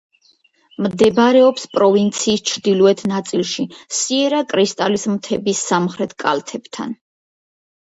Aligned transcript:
მდებარეობს 0.85 1.67
პროვინციის 1.75 2.43
ჩრდილოეთ 2.53 3.03
ნაწილში, 3.13 3.67
სიერა-კრისტალის 3.99 5.07
მთების 5.15 5.63
სამხრეთ 5.69 6.19
კალთებთან. 6.27 7.01